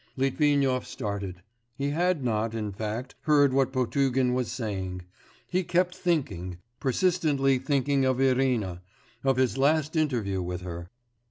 Litvinov 0.17 0.87
started. 0.87 1.43
He 1.75 1.91
had 1.91 2.23
not, 2.23 2.55
in 2.55 2.71
fact, 2.71 3.13
heard 3.21 3.53
what 3.53 3.71
Potugin 3.71 4.33
was 4.33 4.51
saying; 4.51 5.03
he 5.47 5.63
kept 5.63 5.95
thinking, 5.95 6.57
persistently 6.79 7.59
thinking 7.59 8.03
of 8.03 8.19
Irina, 8.19 8.81
of 9.23 9.37
his 9.37 9.59
last 9.59 9.95
interview 9.95 10.41
with 10.41 10.61
her.... 10.61 10.89